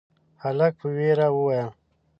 [0.43, 1.69] هلک په وېره وويل: